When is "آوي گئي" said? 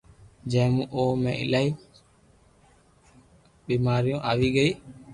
4.31-4.71